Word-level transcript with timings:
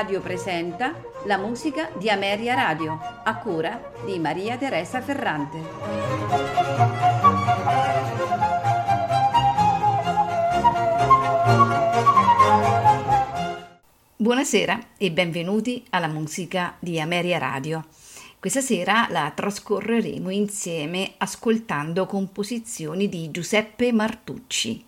Radio 0.00 0.22
presenta 0.22 0.98
la 1.26 1.36
musica 1.36 1.90
di 1.98 2.08
Ameria 2.08 2.54
Radio, 2.54 2.98
a 3.22 3.36
cura 3.36 3.92
di 4.06 4.18
Maria 4.18 4.56
Teresa 4.56 5.02
Ferrante. 5.02 5.58
Buonasera 14.16 14.78
e 14.96 15.10
benvenuti 15.10 15.84
alla 15.90 16.08
musica 16.08 16.76
di 16.78 16.98
Ameria 16.98 17.36
Radio. 17.36 17.84
Questa 18.38 18.62
sera 18.62 19.06
la 19.10 19.30
trascorreremo 19.36 20.30
insieme 20.30 21.12
ascoltando 21.18 22.06
composizioni 22.06 23.06
di 23.10 23.30
Giuseppe 23.30 23.92
Martucci. 23.92 24.82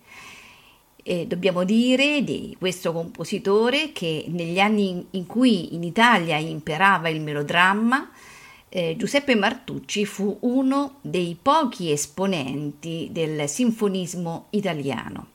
E 1.05 1.27
dobbiamo 1.27 1.65
dire 1.65 2.23
di 2.23 2.55
questo 2.57 2.93
compositore 2.93 3.91
che 3.91 4.23
negli 4.29 4.59
anni 4.59 5.05
in 5.11 5.25
cui 5.25 5.75
in 5.75 5.83
Italia 5.83 6.37
imperava 6.37 7.09
il 7.09 7.19
melodramma, 7.19 8.09
eh, 8.69 8.95
Giuseppe 8.97 9.35
Martucci 9.35 10.05
fu 10.05 10.37
uno 10.41 10.99
dei 11.01 11.37
pochi 11.39 11.91
esponenti 11.91 13.09
del 13.11 13.49
sinfonismo 13.49 14.45
italiano. 14.51 15.27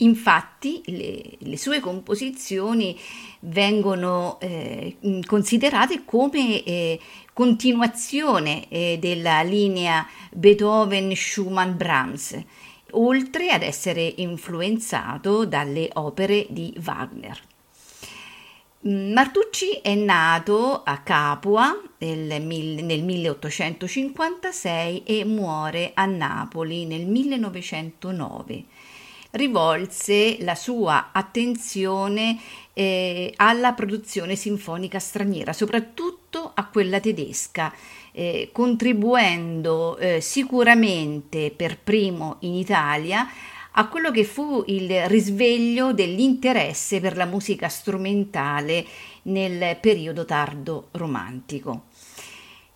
Infatti 0.00 0.80
le, 0.84 1.22
le 1.38 1.56
sue 1.56 1.80
composizioni 1.80 2.96
vengono 3.40 4.38
eh, 4.40 4.94
considerate 5.26 6.04
come 6.04 6.62
eh, 6.62 7.00
continuazione 7.32 8.68
eh, 8.68 8.96
della 9.00 9.42
linea 9.42 10.06
Beethoven-Schumann-Brahms, 10.30 12.44
oltre 12.92 13.50
ad 13.50 13.62
essere 13.62 14.14
influenzato 14.16 15.44
dalle 15.44 15.90
opere 15.94 16.46
di 16.48 16.74
Wagner. 16.82 17.38
Martucci 18.80 19.80
è 19.82 19.94
nato 19.94 20.82
a 20.84 20.98
Capua 20.98 21.78
nel, 21.98 22.42
nel 22.42 23.02
1856 23.02 25.02
e 25.02 25.24
muore 25.24 25.90
a 25.94 26.06
Napoli 26.06 26.86
nel 26.86 27.06
1909 27.06 28.64
rivolse 29.32 30.42
la 30.42 30.54
sua 30.54 31.10
attenzione 31.12 32.38
eh, 32.72 33.32
alla 33.36 33.72
produzione 33.72 34.36
sinfonica 34.36 34.98
straniera, 34.98 35.52
soprattutto 35.52 36.52
a 36.54 36.66
quella 36.66 37.00
tedesca, 37.00 37.72
eh, 38.18 38.48
contribuendo 38.50 39.96
eh, 39.96 40.20
sicuramente 40.20 41.52
per 41.54 41.78
primo 41.78 42.38
in 42.40 42.54
Italia 42.54 43.28
a 43.70 43.86
quello 43.86 44.10
che 44.10 44.24
fu 44.24 44.64
il 44.66 45.06
risveglio 45.06 45.92
dell'interesse 45.92 46.98
per 46.98 47.16
la 47.16 47.26
musica 47.26 47.68
strumentale 47.68 48.84
nel 49.22 49.76
periodo 49.80 50.24
tardo 50.24 50.88
romantico. 50.92 51.84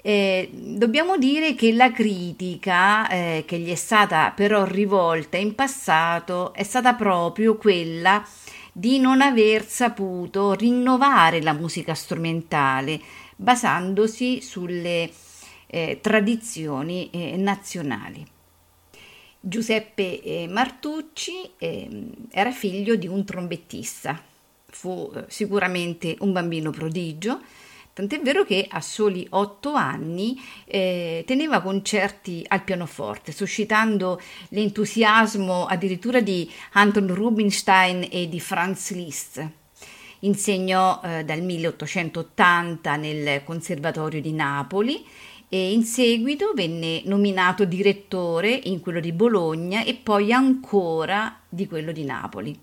Eh, 0.00 0.48
dobbiamo 0.52 1.16
dire 1.16 1.56
che 1.56 1.72
la 1.72 1.90
critica 1.90 3.08
eh, 3.08 3.42
che 3.44 3.58
gli 3.58 3.70
è 3.70 3.76
stata 3.76 4.30
però 4.30 4.64
rivolta 4.64 5.38
in 5.38 5.56
passato 5.56 6.52
è 6.54 6.62
stata 6.62 6.94
proprio 6.94 7.56
quella 7.56 8.24
di 8.72 8.98
non 9.00 9.20
aver 9.20 9.66
saputo 9.66 10.52
rinnovare 10.52 11.42
la 11.42 11.52
musica 11.52 11.94
strumentale 11.94 13.00
basandosi 13.36 14.40
sulle 14.40 15.10
eh, 15.72 15.98
tradizioni 16.02 17.08
eh, 17.10 17.36
nazionali. 17.36 18.26
Giuseppe 19.40 20.22
eh, 20.22 20.46
Martucci 20.48 21.52
ehm, 21.56 22.10
era 22.30 22.52
figlio 22.52 22.94
di 22.94 23.08
un 23.08 23.24
trombettista, 23.24 24.22
fu 24.66 25.10
eh, 25.14 25.24
sicuramente 25.28 26.16
un 26.20 26.32
bambino 26.32 26.70
prodigio 26.70 27.40
Tant'è 27.94 28.20
vero 28.20 28.42
che 28.42 28.66
a 28.70 28.80
soli 28.80 29.26
otto 29.30 29.74
anni 29.74 30.40
eh, 30.64 31.24
teneva 31.26 31.60
concerti 31.60 32.42
al 32.48 32.62
pianoforte, 32.62 33.32
suscitando 33.32 34.18
l'entusiasmo 34.48 35.66
addirittura 35.66 36.22
di 36.22 36.50
Anton 36.72 37.12
Rubinstein 37.14 38.08
e 38.10 38.30
di 38.30 38.40
Franz 38.40 38.92
Liszt. 38.92 39.46
Insegnò 40.20 41.02
eh, 41.04 41.24
dal 41.24 41.42
1880 41.42 42.96
nel 42.96 43.44
Conservatorio 43.44 44.22
di 44.22 44.32
Napoli 44.32 45.04
e 45.54 45.72
in 45.72 45.84
seguito 45.84 46.52
venne 46.54 47.02
nominato 47.04 47.66
direttore 47.66 48.58
in 48.64 48.80
quello 48.80 49.00
di 49.00 49.12
Bologna 49.12 49.84
e 49.84 49.92
poi 49.92 50.32
ancora 50.32 51.40
di 51.46 51.66
quello 51.66 51.92
di 51.92 52.04
Napoli. 52.04 52.58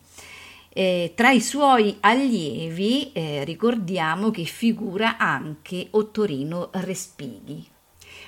Eh, 0.70 1.14
tra 1.16 1.30
i 1.30 1.40
suoi 1.40 1.98
allievi 2.00 3.12
eh, 3.12 3.44
ricordiamo 3.44 4.32
che 4.32 4.44
figura 4.46 5.18
anche 5.20 5.86
Ottorino 5.92 6.70
Respighi. 6.72 7.64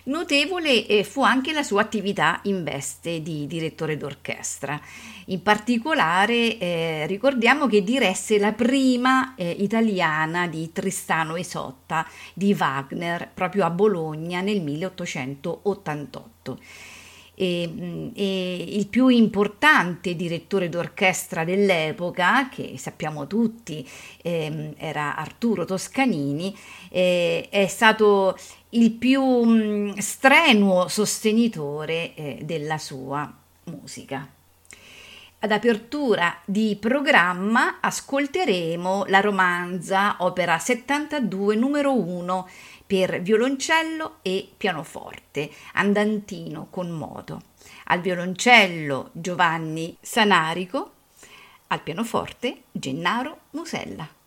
Notevole 0.03 0.87
eh, 0.87 1.03
fu 1.03 1.21
anche 1.21 1.53
la 1.53 1.61
sua 1.61 1.81
attività 1.81 2.39
in 2.43 2.63
veste 2.63 3.21
di 3.21 3.45
direttore 3.45 3.97
d'orchestra. 3.97 4.79
In 5.25 5.43
particolare 5.43 6.57
eh, 6.57 7.05
ricordiamo 7.05 7.67
che 7.67 7.83
diresse 7.83 8.39
la 8.39 8.51
prima 8.53 9.35
eh, 9.35 9.49
italiana 9.59 10.47
di 10.47 10.71
Tristano 10.71 11.35
Esotta 11.35 12.07
di 12.33 12.55
Wagner 12.57 13.29
proprio 13.31 13.65
a 13.65 13.69
Bologna 13.69 14.41
nel 14.41 14.61
1888 14.61 16.59
e, 17.41 18.11
e, 18.13 18.65
il 18.69 18.87
più 18.87 19.07
importante 19.07 20.15
direttore 20.15 20.69
d'orchestra 20.69 21.43
dell'epoca, 21.43 22.49
che 22.49 22.75
sappiamo 22.77 23.25
tutti 23.25 23.87
eh, 24.21 24.73
era 24.77 25.15
Arturo 25.15 25.65
Toscanini, 25.65 26.55
eh, 26.89 27.47
è 27.49 27.65
stato 27.67 28.37
il 28.71 28.91
più 28.91 29.23
mh, 29.23 29.97
strenuo 29.97 30.87
sostenitore 30.87 32.13
eh, 32.13 32.39
della 32.43 32.77
sua 32.77 33.31
musica. 33.65 34.27
Ad 35.43 35.51
apertura 35.51 36.37
di 36.45 36.77
programma 36.79 37.79
ascolteremo 37.79 39.05
la 39.07 39.21
romanza 39.21 40.17
opera 40.19 40.59
72 40.59 41.55
numero 41.55 41.97
1 41.99 42.47
per 42.85 43.21
violoncello 43.21 44.17
e 44.21 44.47
pianoforte, 44.55 45.49
andantino 45.73 46.67
con 46.69 46.91
moto. 46.91 47.41
Al 47.85 48.01
violoncello 48.01 49.09
Giovanni 49.13 49.97
Sanarico, 49.99 50.91
al 51.67 51.81
pianoforte 51.81 52.63
Gennaro 52.71 53.39
Musella. 53.51 54.20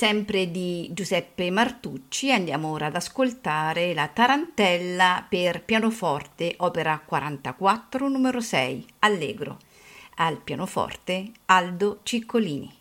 Sempre 0.00 0.50
di 0.50 0.88
Giuseppe 0.94 1.50
Martucci, 1.50 2.32
andiamo 2.32 2.70
ora 2.70 2.86
ad 2.86 2.94
ascoltare 2.94 3.92
la 3.92 4.08
Tarantella 4.08 5.26
per 5.28 5.62
pianoforte, 5.62 6.54
opera 6.56 7.02
44, 7.04 8.08
numero 8.08 8.40
6, 8.40 8.86
Allegro. 9.00 9.58
Al 10.14 10.40
pianoforte 10.40 11.32
Aldo 11.44 12.00
Ciccolini. 12.02 12.79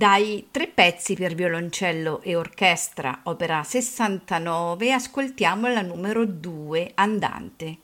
Dai 0.00 0.48
tre 0.50 0.66
pezzi 0.66 1.14
per 1.14 1.34
violoncello 1.34 2.22
e 2.22 2.34
orchestra, 2.34 3.20
opera 3.24 3.62
69, 3.62 4.92
ascoltiamo 4.92 5.68
la 5.68 5.82
numero 5.82 6.24
2, 6.24 6.92
Andante. 6.94 7.80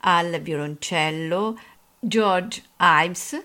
Al 0.00 0.38
violoncello 0.42 1.58
George 1.98 2.62
Ives, 2.78 3.42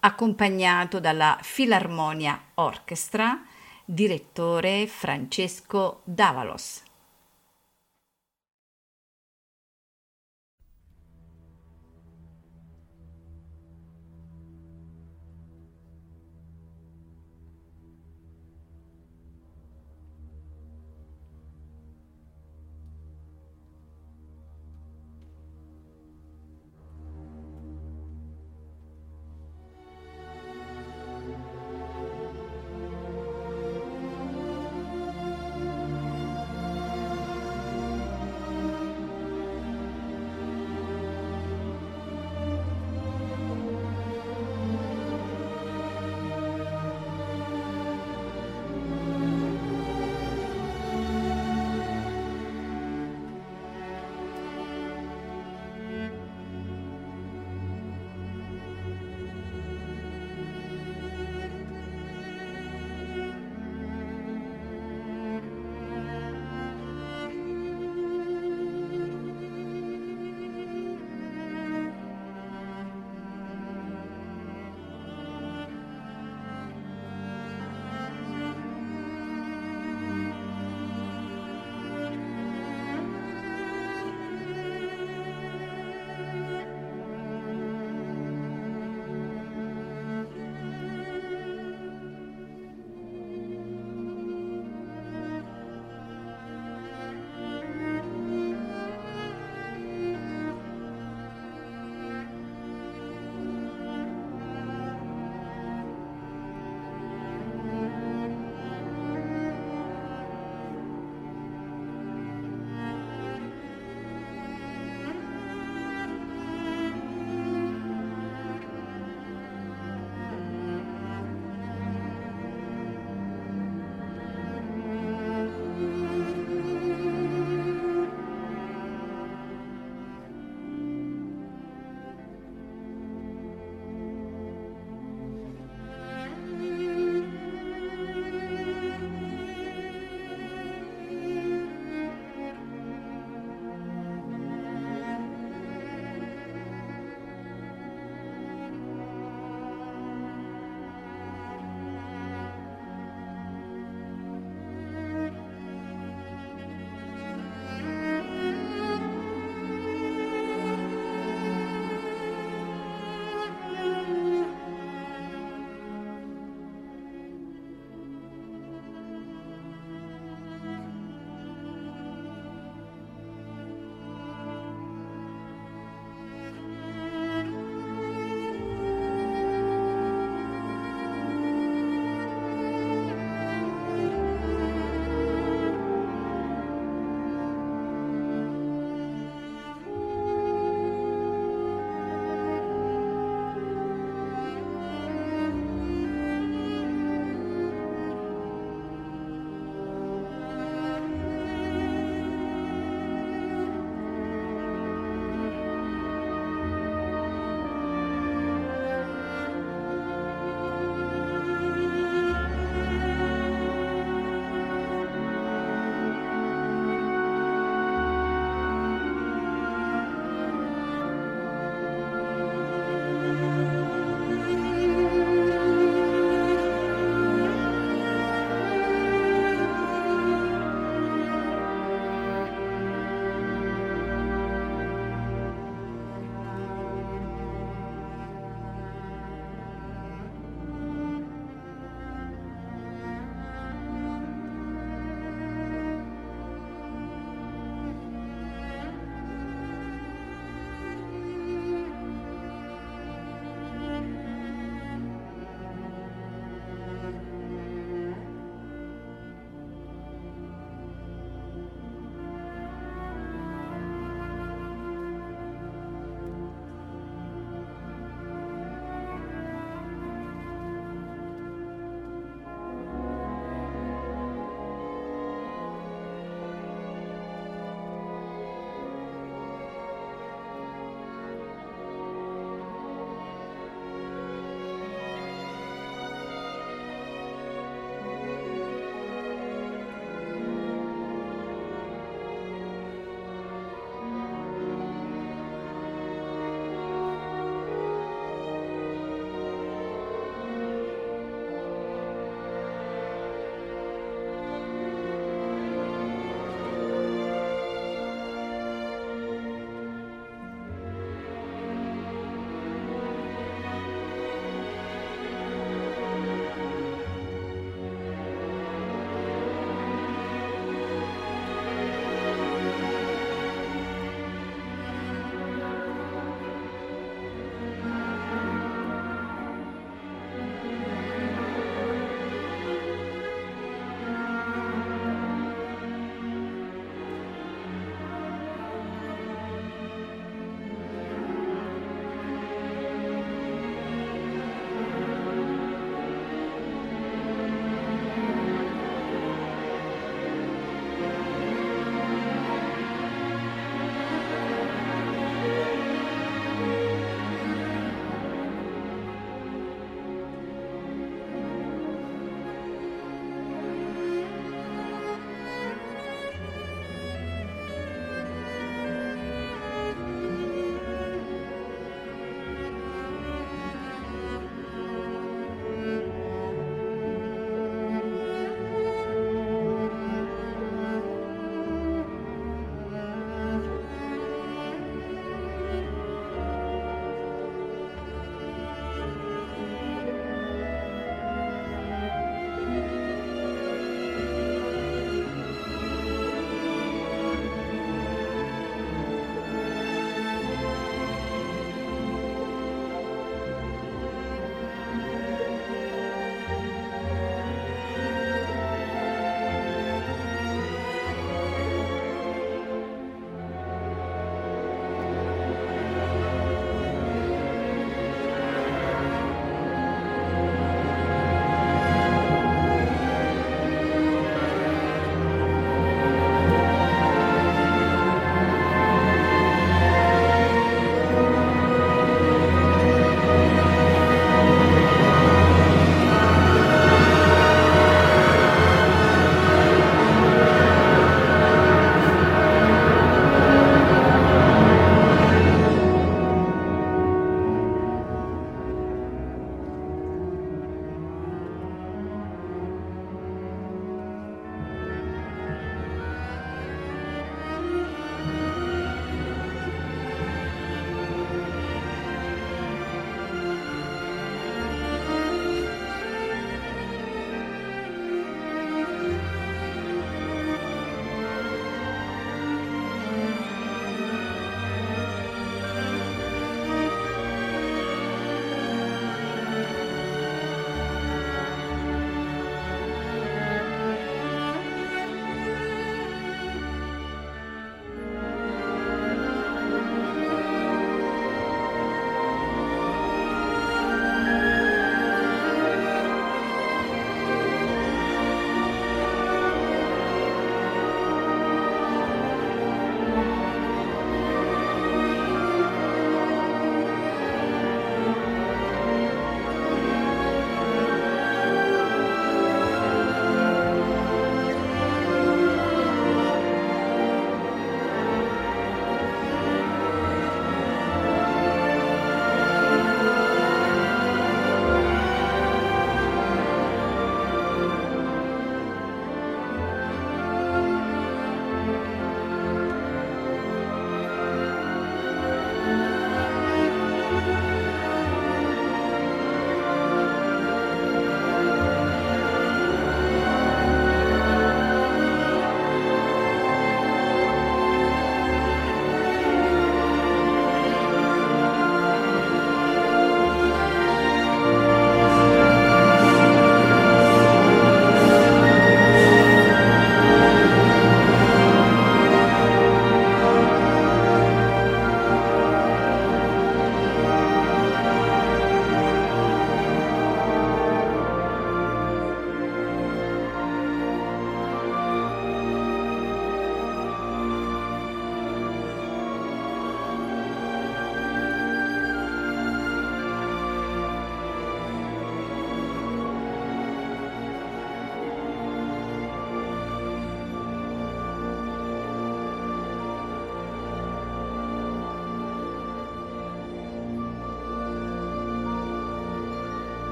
accompagnato 0.00 0.98
dalla 0.98 1.38
Filarmonia 1.40 2.46
Orchestra, 2.54 3.40
direttore 3.84 4.88
Francesco 4.88 6.00
Davalos. 6.02 6.82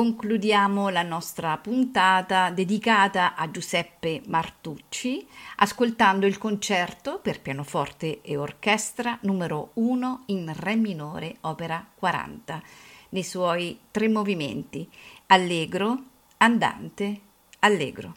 Concludiamo 0.00 0.88
la 0.88 1.02
nostra 1.02 1.58
puntata 1.58 2.48
dedicata 2.48 3.34
a 3.34 3.50
Giuseppe 3.50 4.22
Martucci 4.28 5.28
ascoltando 5.56 6.24
il 6.24 6.38
concerto 6.38 7.18
per 7.18 7.42
pianoforte 7.42 8.22
e 8.22 8.38
orchestra 8.38 9.18
numero 9.24 9.72
1 9.74 10.22
in 10.28 10.50
Re 10.56 10.76
minore, 10.76 11.36
opera 11.42 11.86
40, 11.94 12.62
nei 13.10 13.22
suoi 13.22 13.78
tre 13.90 14.08
movimenti 14.08 14.88
allegro, 15.26 16.02
andante, 16.38 17.20
allegro. 17.58 18.14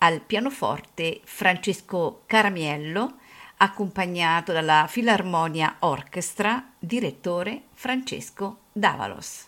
Al 0.00 0.20
pianoforte 0.20 1.22
Francesco 1.24 2.24
Caramiello, 2.26 3.14
accompagnato 3.56 4.52
dalla 4.52 4.84
Filarmonia 4.86 5.76
Orchestra, 5.78 6.70
direttore 6.78 7.62
Francesco 7.72 8.58
Davalos. 8.72 9.47